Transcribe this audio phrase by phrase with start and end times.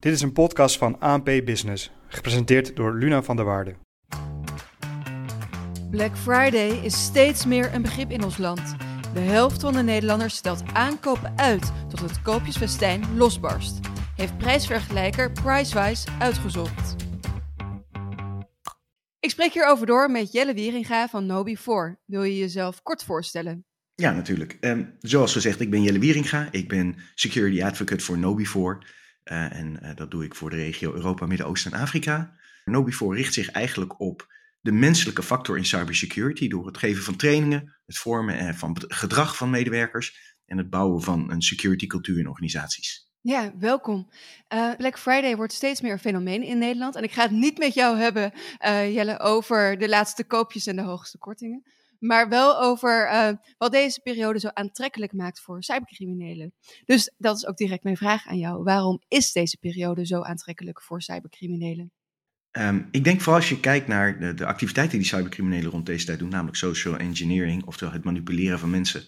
[0.00, 3.74] Dit is een podcast van ANP Business, gepresenteerd door Luna van der Waarde.
[5.90, 8.76] Black Friday is steeds meer een begrip in ons land.
[9.14, 13.78] De helft van de Nederlanders stelt aankopen uit tot het koopjesfestijn losbarst.
[14.16, 16.96] Heeft prijsvergelijker Pricewise uitgezocht.
[19.18, 22.02] Ik spreek hierover door met Jelle Wieringa van Nobi4.
[22.04, 23.64] Wil je jezelf kort voorstellen?
[23.94, 24.56] Ja, natuurlijk.
[24.60, 26.48] Um, zoals gezegd, ik ben Jelle Wieringa.
[26.50, 28.98] Ik ben security advocate voor Nobi4.
[29.24, 32.36] Uh, en uh, dat doe ik voor de regio Europa, Midden-Oosten en Afrika.
[32.70, 37.76] Nobi4 richt zich eigenlijk op de menselijke factor in cybersecurity door het geven van trainingen,
[37.86, 43.08] het vormen van gedrag van medewerkers en het bouwen van een security cultuur in organisaties.
[43.20, 44.10] Ja, welkom.
[44.76, 46.96] Black Friday wordt steeds meer een fenomeen in Nederland.
[46.96, 48.32] En ik ga het niet met jou hebben,
[48.92, 51.62] Jelle, over de laatste koopjes en de hoogste kortingen.
[52.00, 56.54] Maar wel over uh, wat deze periode zo aantrekkelijk maakt voor cybercriminelen.
[56.84, 58.62] Dus dat is ook direct mijn vraag aan jou.
[58.62, 61.92] Waarom is deze periode zo aantrekkelijk voor cybercriminelen?
[62.52, 66.06] Um, ik denk vooral als je kijkt naar de, de, activiteiten die cybercriminelen rond deze
[66.06, 69.04] tijd doen, namelijk social engineering, oftewel het manipuleren van mensen.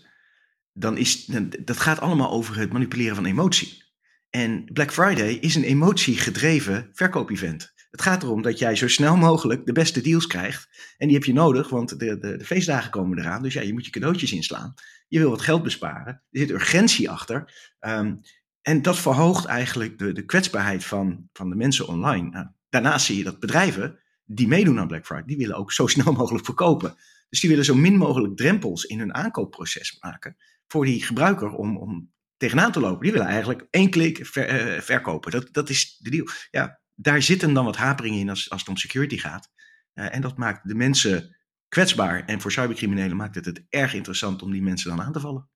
[0.72, 1.24] Dan is
[1.64, 3.82] dat gaat allemaal over het manipuleren van emotie.
[4.30, 7.72] En Black Friday is een emotiegedreven verkoopevent.
[7.92, 10.94] Het gaat erom dat jij zo snel mogelijk de beste deals krijgt.
[10.96, 13.42] En die heb je nodig, want de, de, de, feestdagen komen eraan.
[13.42, 14.74] Dus ja, je moet je cadeautjes inslaan.
[15.08, 16.22] Je wil wat geld besparen.
[16.30, 17.52] Er zit urgentie achter.
[17.80, 18.20] Um,
[18.62, 22.30] en dat verhoogt eigenlijk de, de kwetsbaarheid van, van de mensen online.
[22.30, 25.86] Nou, daarnaast zie je dat bedrijven die meedoen aan Black Friday, die willen ook zo
[25.96, 26.94] snel mogelijk verkopen.
[27.28, 31.76] Dus die willen zo min mogelijk drempels in hun aankoopproces maken voor die gebruiker om,
[31.76, 33.02] om tegenaan te lopen.
[33.02, 35.30] Die willen eigenlijk één klik uh, verkopen.
[35.30, 36.26] Dat, dat is de deal.
[36.50, 39.50] Ja, daar zitten dan wat haperingen in als, als het om security gaat.
[39.94, 41.36] Uh, en dat maakt de mensen
[41.68, 42.24] kwetsbaar.
[42.24, 45.48] En voor cybercriminelen maakt het het erg interessant om die mensen dan aan te vallen.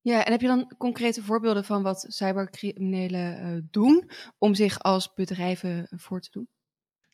[0.00, 5.14] Ja, en heb je dan concrete voorbeelden van wat cybercriminelen uh, doen om zich als
[5.14, 6.48] bedrijven voor te doen?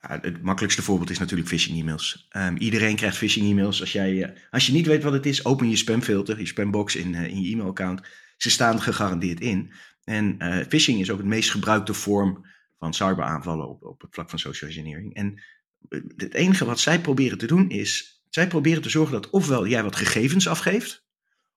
[0.01, 2.29] Ja, het makkelijkste voorbeeld is natuurlijk phishing e-mails.
[2.37, 3.81] Um, iedereen krijgt phishing e-mails.
[3.81, 7.15] Als, jij, als je niet weet wat het is, open je spamfilter, je spambox in,
[7.15, 8.01] in je e-mailaccount.
[8.37, 9.73] Ze staan gegarandeerd in.
[10.05, 10.37] En
[10.69, 12.47] phishing is ook het meest gebruikte vorm
[12.79, 15.15] van cyberaanvallen op, op het vlak van social engineering.
[15.15, 15.43] En
[15.89, 19.67] eh, het enige wat zij proberen te doen is, zij proberen te zorgen dat ofwel
[19.67, 21.07] jij wat gegevens afgeeft,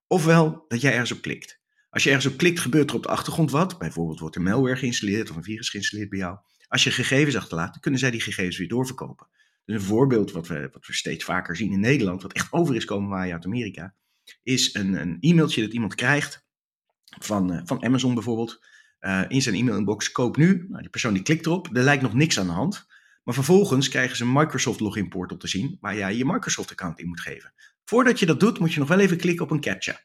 [0.06, 1.60] ofwel dat jij ergens op klikt.
[1.90, 3.78] Als je ergens op klikt, gebeurt er op de achtergrond wat.
[3.78, 6.38] Bijvoorbeeld wordt er malware geïnstalleerd of een virus geïnstalleerd bij jou.
[6.68, 9.28] Als je gegevens achterlaat, kunnen zij die gegevens weer doorverkopen.
[9.64, 12.76] Dus een voorbeeld wat we, wat we steeds vaker zien in Nederland, wat echt over
[12.76, 13.94] is komen waar je uit Amerika,
[14.42, 16.46] is een, een e-mailtje dat iemand krijgt
[17.18, 18.60] van, uh, van Amazon bijvoorbeeld.
[19.02, 20.66] Uh, in zijn e-mailinbox, koop nu.
[20.68, 22.86] Nou, die persoon die klikt erop, er lijkt nog niks aan de hand.
[23.24, 26.98] Maar vervolgens krijgen ze een Microsoft login portal te zien, waar jij je Microsoft account
[26.98, 27.52] in moet geven.
[27.84, 30.00] Voordat je dat doet, moet je nog wel even klikken op een captcha.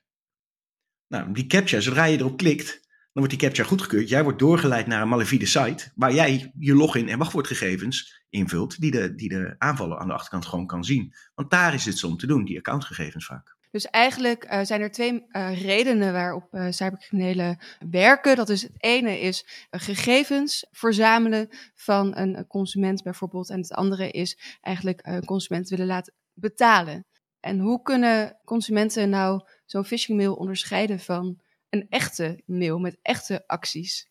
[1.07, 4.09] Nou, die captcha, zodra je erop klikt, dan wordt die captcha goedgekeurd.
[4.09, 8.91] Jij wordt doorgeleid naar een malafide site, waar jij je login en wachtwoordgegevens invult, die
[8.91, 11.13] de, die de aanvaller aan de achterkant gewoon kan zien.
[11.35, 13.56] Want daar is het zo om te doen, die accountgegevens vaak.
[13.77, 18.35] Dus eigenlijk uh, zijn er twee uh, redenen waarop uh, cybercriminelen werken.
[18.35, 23.49] Dat is het ene is gegevens verzamelen van een consument bijvoorbeeld.
[23.49, 27.05] En het andere is eigenlijk een consument willen laten betalen.
[27.39, 33.47] En hoe kunnen consumenten nou zo'n phishing mail onderscheiden van een echte mail met echte
[33.47, 34.09] acties?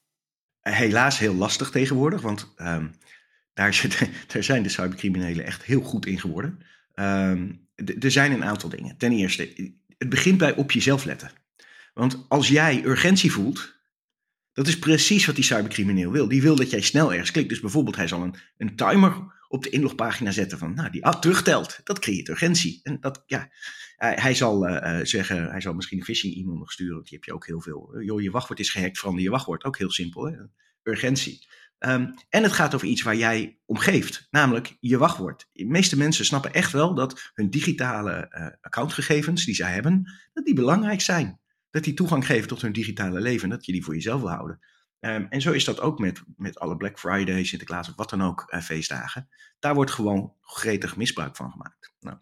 [0.61, 2.95] Helaas heel lastig tegenwoordig, want um,
[3.55, 6.59] daar, zit, daar zijn de cybercriminelen echt heel goed in geworden.
[6.95, 7.66] Um,
[8.01, 8.97] er zijn een aantal dingen.
[8.97, 11.31] Ten eerste, het begint bij op jezelf letten.
[11.95, 13.75] Want als jij urgentie voelt,
[14.53, 16.29] dat is precies wat die cybercrimineel wil.
[16.29, 17.49] Die wil dat jij snel ergens klikt.
[17.49, 21.21] Dus bijvoorbeeld, hij zal een, een timer op de inlogpagina zetten van, nou, die ah,
[21.21, 21.81] terugtelt.
[21.85, 22.81] Dat creëert urgentie.
[22.83, 23.51] En dat, ja,
[23.97, 27.03] hij, zal uh, zeggen, hij zal misschien een phishing e-mail nog sturen.
[27.03, 28.01] Die heb je ook heel veel.
[28.01, 29.65] Joh, je wachtwoord is gehackt, verander je wachtwoord.
[29.65, 30.37] Ook heel simpel, hè?
[30.83, 31.47] urgentie.
[31.87, 35.49] Um, en het gaat over iets waar jij om geeft, namelijk je wachtwoord.
[35.53, 40.45] De meeste mensen snappen echt wel dat hun digitale uh, accountgegevens die zij hebben, dat
[40.45, 41.41] die belangrijk zijn.
[41.71, 44.61] Dat die toegang geven tot hun digitale leven, dat je die voor jezelf wil houden.
[45.01, 48.23] Um, en zo is dat ook met, met alle Black Friday, Sinterklaas of wat dan
[48.23, 49.29] ook uh, feestdagen.
[49.59, 51.95] Daar wordt gewoon gretig misbruik van gemaakt.
[52.01, 52.17] Nou,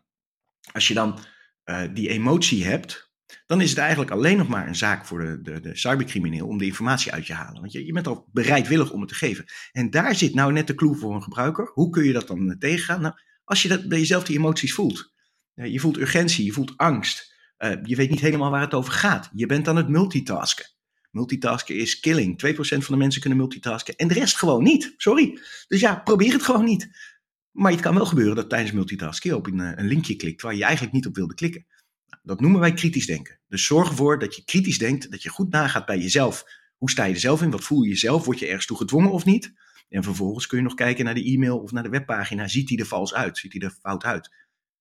[0.72, 1.18] als je dan
[1.64, 3.12] uh, die emotie hebt,
[3.46, 6.58] dan is het eigenlijk alleen nog maar een zaak voor de, de, de cybercrimineel om
[6.58, 7.60] de informatie uit te halen.
[7.60, 9.44] Want je, je bent al bereidwillig om het te geven.
[9.72, 11.70] En daar zit nou net de clue voor een gebruiker.
[11.72, 13.00] Hoe kun je dat dan tegengaan?
[13.00, 15.12] Nou, als je dat bij jezelf die emoties voelt.
[15.54, 17.34] Uh, je voelt urgentie, je voelt angst.
[17.58, 19.30] Uh, je weet niet helemaal waar het over gaat.
[19.32, 20.66] Je bent aan het multitasken.
[21.10, 22.54] Multitasken is killing.
[22.54, 24.94] 2% van de mensen kunnen multitasken en de rest gewoon niet.
[24.96, 25.38] Sorry.
[25.68, 27.12] Dus ja, probeer het gewoon niet.
[27.50, 30.54] Maar het kan wel gebeuren dat tijdens multitasken je op een, een linkje klikt waar
[30.54, 31.66] je eigenlijk niet op wilde klikken.
[32.22, 33.38] Dat noemen wij kritisch denken.
[33.48, 36.44] Dus zorg ervoor dat je kritisch denkt, dat je goed nagaat bij jezelf
[36.84, 37.50] hoe sta je er zelf in?
[37.50, 38.24] Wat voel je jezelf?
[38.24, 39.52] Word je ergens toe gedwongen of niet?
[39.88, 42.48] En vervolgens kun je nog kijken naar de e-mail of naar de webpagina.
[42.48, 43.38] Ziet die er vals uit?
[43.38, 44.34] Ziet die er fout uit?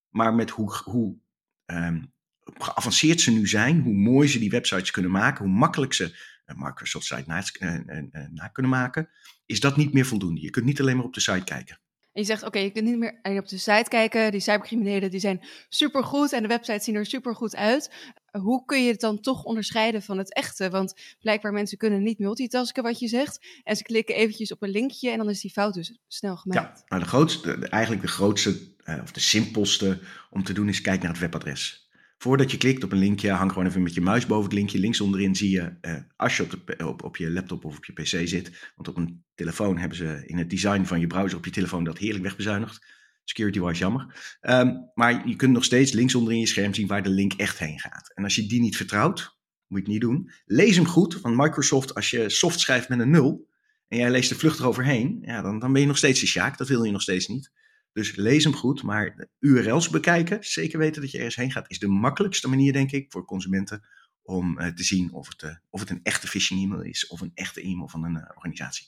[0.09, 1.17] Maar met hoe, hoe
[1.65, 2.03] ehm,
[2.39, 6.55] geavanceerd ze nu zijn, hoe mooi ze die websites kunnen maken, hoe makkelijk ze een
[6.59, 9.09] Microsoft site na, uh, na kunnen maken,
[9.45, 10.41] is dat niet meer voldoende.
[10.41, 11.79] Je kunt niet alleen maar op de site kijken.
[12.13, 14.31] En je zegt, oké, je kunt niet meer op de site kijken.
[14.31, 17.91] Die cybercriminelen die zijn supergoed en de websites zien er supergoed uit.
[18.31, 20.69] Hoe kun je het dan toch onderscheiden van het echte?
[20.69, 23.45] Want blijkbaar mensen kunnen niet multitasken, wat je zegt.
[23.63, 26.79] En ze klikken eventjes op een linkje en dan is die fout dus snel gemaakt.
[26.79, 29.99] Ja, nou de grootste, eigenlijk de grootste uh, of de simpelste
[30.29, 31.82] om te doen is kijken naar het webadres.
[32.23, 34.79] Voordat je klikt op een linkje, hang gewoon even met je muis boven het linkje.
[34.79, 36.47] Links onderin zie je, uh, als je
[36.85, 40.23] op, op, je laptop of op je pc zit, want op een telefoon hebben ze
[40.25, 42.85] in het design van je browser op je telefoon dat heerlijk wegbezuinigd.
[43.23, 44.37] Security-wise jammer.
[44.41, 47.59] Um, maar je kunt nog steeds links onderin je scherm zien waar de link echt
[47.59, 48.11] heen gaat.
[48.13, 49.37] En als je die niet vertrouwt,
[49.67, 50.31] moet je het niet doen.
[50.45, 53.49] Lees hem goed, van Microsoft, als je soft schrijft met een nul
[53.87, 56.57] en jij leest er vluchtig overheen, ja, dan, dan ben je nog steeds een sjaak.
[56.57, 57.51] Dat wil je nog steeds niet.
[57.93, 61.79] Dus lees hem goed, maar URL's bekijken, zeker weten dat je ergens heen gaat, is
[61.79, 63.83] de makkelijkste manier, denk ik, voor consumenten
[64.21, 67.21] om uh, te zien of het, uh, of het een echte phishing e-mail is of
[67.21, 68.87] een echte e-mail van een uh, organisatie.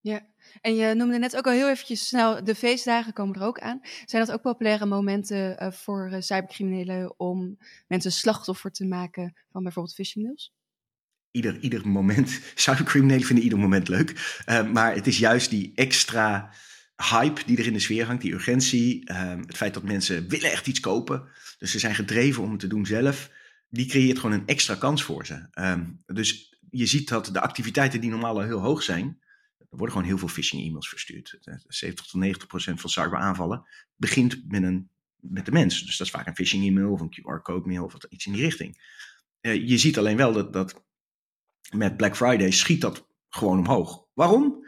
[0.00, 0.26] Ja,
[0.60, 3.80] en je noemde net ook al heel eventjes snel, de feestdagen komen er ook aan.
[4.04, 10.24] Zijn dat ook populaire momenten voor cybercriminelen om mensen slachtoffer te maken van bijvoorbeeld phishing
[10.24, 10.54] mails?
[11.30, 16.52] Ieder, ieder moment, cybercriminelen vinden ieder moment leuk, maar het is juist die extra
[17.02, 20.50] hype die er in de sfeer hangt, die urgentie, um, het feit dat mensen willen
[20.50, 21.28] echt iets kopen,
[21.58, 23.30] dus ze zijn gedreven om het te doen zelf,
[23.68, 25.48] die creëert gewoon een extra kans voor ze.
[25.52, 29.18] Um, dus je ziet dat de activiteiten die normaal al heel hoog zijn,
[29.58, 31.38] er worden gewoon heel veel phishing e-mails verstuurd.
[31.66, 33.64] 70 tot 90 procent van cyberaanvallen
[33.96, 35.84] begint met, een, met de mens.
[35.84, 38.42] Dus dat is vaak een phishing e-mail of een QR-code mail of iets in die
[38.42, 38.80] richting.
[39.40, 40.84] Uh, je ziet alleen wel dat, dat
[41.70, 44.06] met Black Friday schiet dat gewoon omhoog.
[44.14, 44.66] Waarom?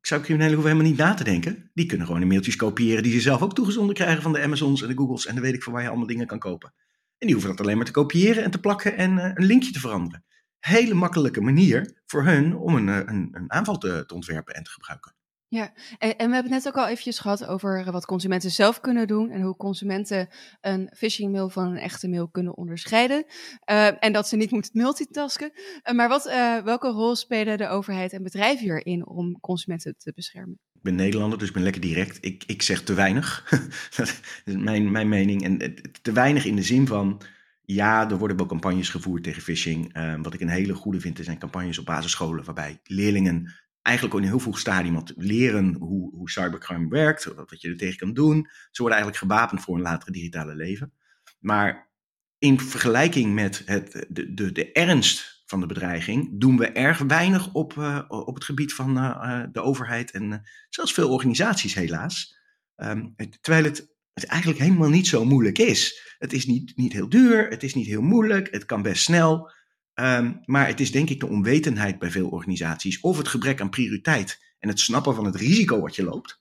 [0.00, 1.70] Cybercriminelen hoeven helemaal niet na te denken.
[1.74, 4.82] Die kunnen gewoon de mailtjes kopiëren die ze zelf ook toegezonden krijgen van de Amazons
[4.82, 6.72] en de Googles en dan weet ik van waar je allemaal dingen kan kopen.
[7.18, 9.70] En die hoeven dat alleen maar te kopiëren en te plakken en uh, een linkje
[9.70, 10.24] te veranderen.
[10.58, 15.14] Hele makkelijke manier voor hun om een, een, een aanval te ontwerpen en te gebruiken.
[15.50, 19.06] Ja, en, we hebben het net ook al eventjes gehad over wat consumenten zelf kunnen
[19.06, 20.28] doen en hoe consumenten
[20.60, 23.24] een phishing mail van een echte mail kunnen onderscheiden.
[23.70, 25.50] Uh, en dat ze niet moeten multitasken.
[25.54, 26.24] Uh, maar wat,
[26.64, 30.58] welke rol spelen de overheid en bedrijven hierin om consumenten te beschermen?
[30.74, 32.18] Ik ben Nederlander, dus ik ben lekker direct.
[32.20, 33.48] Ik, ik zeg te weinig.
[33.96, 35.44] dat is mijn, mijn mening.
[35.44, 37.20] En te weinig in de zin van.
[37.62, 39.92] Ja, er worden wel campagnes gevoerd tegen phishing.
[40.22, 43.52] wat ik een hele goede vind, zijn campagnes op basisscholen waarbij leerlingen
[43.88, 47.98] eigenlijk in een heel vroeg stadium leren hoe, hoe cybercrime werkt, wat je er tegen
[47.98, 48.48] kan doen.
[48.70, 50.92] Ze worden eigenlijk gewapend voor een latere digitale leven.
[51.38, 51.90] Maar
[52.38, 57.52] in vergelijking met het, de, de, de ernst van de bedreiging doen we erg weinig
[57.52, 62.36] op, uh, op het gebied van uh, de overheid en zelfs veel organisaties helaas.
[62.76, 66.14] Um, terwijl het, het eigenlijk helemaal niet zo moeilijk is.
[66.18, 69.52] Het is niet, niet heel duur, het is niet heel moeilijk, het kan best snel.
[70.00, 73.70] Um, maar het is denk ik de onwetendheid bij veel organisaties of het gebrek aan
[73.70, 76.40] prioriteit en het snappen van het risico wat je loopt,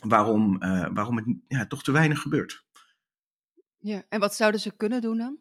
[0.00, 2.66] waarom, uh, waarom het ja, toch te weinig gebeurt.
[3.78, 5.38] Ja, en wat zouden ze kunnen doen dan?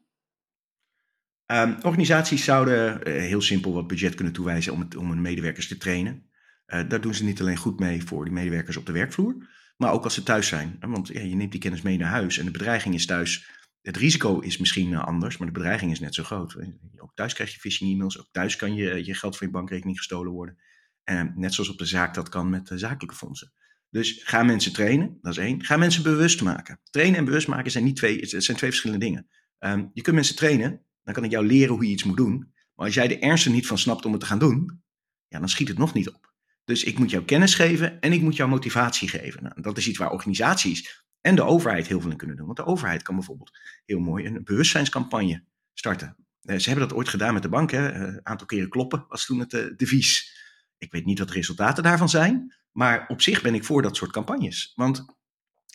[1.52, 5.68] Um, organisaties zouden uh, heel simpel wat budget kunnen toewijzen om, het, om hun medewerkers
[5.68, 6.30] te trainen.
[6.68, 9.92] Uh, daar doen ze niet alleen goed mee voor die medewerkers op de werkvloer, maar
[9.92, 10.78] ook als ze thuis zijn.
[10.80, 13.50] Want ja, je neemt die kennis mee naar huis en de bedreiging is thuis
[13.86, 16.56] het risico is misschien eh, anders, maar de bedreiging is net zo groot.
[16.98, 19.98] Ook thuis krijg je phishing e-mails, ook thuis kan je, je geld van je bankrekening
[19.98, 20.58] gestolen worden.
[21.04, 23.52] En net zoals op de zaak dat kan met zakelijke fondsen.
[23.90, 25.64] Dus ga mensen trainen, dat is één.
[25.64, 26.80] Ga mensen bewust maken.
[26.90, 29.28] Trainen en bewust maken zijn, niet twee, het zijn twee verschillende dingen.
[29.60, 32.54] Um, je kunt mensen trainen, dan kan ik jou leren hoe je iets moet doen.
[32.76, 34.82] Maar als jij de ernst er niet van snapt om het te gaan doen,
[35.28, 36.34] ja, dan schiet het nog niet op.
[36.64, 39.44] Dus ik moet jou kennis geven en ik moet jou motivatie geven.
[39.44, 42.46] Nou, dat is iets waar organisaties en de overheid heel veel in kunnen doen.
[42.46, 46.16] Want de overheid kan bijvoorbeeld heel mooi een bewustzijnscampagne starten.
[46.42, 47.72] Eh, ze hebben dat ooit gedaan met de bank.
[47.72, 50.38] Een eh, aantal keren kloppen was toen het uh, devies.
[50.78, 52.56] Ik weet niet wat de resultaten daarvan zijn.
[52.72, 54.72] Maar op zich ben ik voor dat soort campagnes.
[54.76, 55.06] Want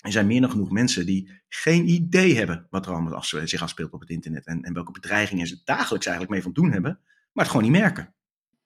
[0.00, 3.92] er zijn meer dan genoeg mensen die geen idee hebben wat er allemaal zich afspeelt
[3.92, 4.46] op het internet.
[4.46, 7.00] En, en welke bedreigingen ze dagelijks eigenlijk mee van doen hebben.
[7.32, 8.14] Maar het gewoon niet merken.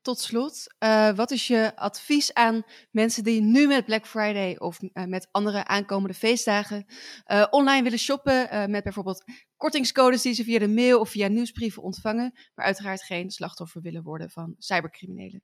[0.05, 4.79] Tot slot, uh, wat is je advies aan mensen die nu met Black Friday of
[4.83, 6.85] uh, met andere aankomende feestdagen
[7.27, 9.25] uh, online willen shoppen met bijvoorbeeld
[9.57, 14.03] kortingscodes die ze via de mail of via nieuwsbrieven ontvangen, maar uiteraard geen slachtoffer willen
[14.03, 15.43] worden van cybercriminelen?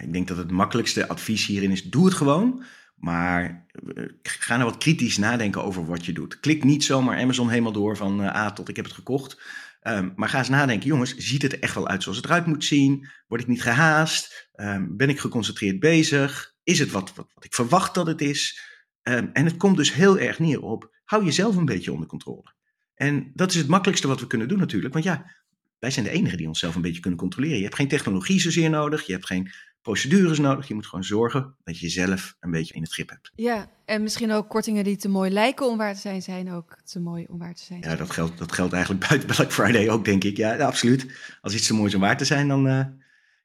[0.00, 2.64] Ik denk dat het makkelijkste advies hierin is: doe het gewoon.
[2.94, 3.66] Maar
[4.22, 6.40] ga nou wat kritisch nadenken over wat je doet.
[6.40, 9.40] Klik niet zomaar Amazon helemaal door van A tot ik heb het gekocht.
[9.80, 12.46] Ehm, maar ga eens nadenken, jongens, ziet het er echt wel uit zoals het eruit
[12.46, 13.08] moet zien?
[13.26, 14.48] Word ik niet gehaast?
[14.52, 16.54] Ehm, ben ik geconcentreerd bezig?
[16.62, 18.60] Is het wat, wat, wat ik verwacht dat het is?
[19.02, 22.54] Ehm, en het komt dus heel erg neer op, hou jezelf een beetje onder controle.
[22.94, 24.92] En dat is het makkelijkste wat we kunnen doen natuurlijk.
[24.92, 25.30] Want ja,
[25.78, 27.56] wij zijn de enigen die onszelf een beetje kunnen controleren.
[27.56, 29.50] Je hebt geen technologie zozeer nodig, je hebt geen
[29.82, 30.68] procedures nodig.
[30.68, 33.32] Je moet gewoon zorgen dat je jezelf een beetje in het grip hebt.
[33.34, 36.76] Ja, en misschien ook kortingen die te mooi lijken om waar te zijn, zijn ook
[36.84, 37.80] te mooi om waar te zijn.
[37.80, 40.36] Ja, dat geldt, dat geldt eigenlijk buiten Black Friday ook, denk ik.
[40.36, 41.06] Ja, absoluut.
[41.40, 42.84] Als iets te mooi is om waar te zijn, dan uh,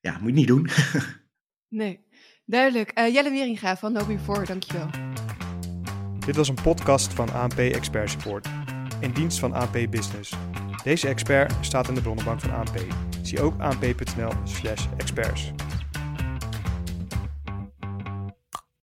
[0.02, 0.70] ja, moet je het niet doen.
[1.82, 2.06] nee,
[2.46, 3.00] duidelijk.
[3.00, 4.90] Uh, Jelle Wieringa van Know Before, dankjewel.
[6.26, 8.48] Dit was een podcast van ANP Expert Support,
[9.00, 10.34] in dienst van ANP Business.
[10.84, 12.86] Deze expert staat in de bronnenbank van ANP.
[13.22, 15.52] Zie ook anp.nl/experts.